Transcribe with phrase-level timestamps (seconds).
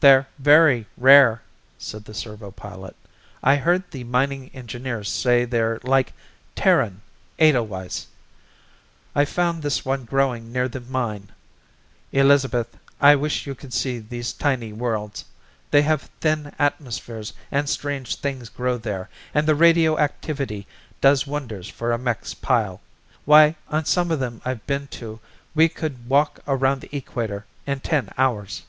[0.00, 1.42] "They're very rare,"
[1.76, 2.94] said the servo pilot.
[3.42, 6.12] "I heard the mining engineer say they're like
[6.54, 7.02] Terran
[7.40, 8.06] edelweiss.
[9.16, 11.32] I found this one growing near the mine.
[12.12, 15.24] Elizabeth, I wish you could see these tiny worlds.
[15.72, 20.68] They have thin atmospheres and strange things grow there and the radio activity
[21.00, 22.80] does wonders for a mech's pile.
[23.24, 25.18] Why, on some of them I've been to
[25.56, 28.62] we could walk around the equator in ten hours."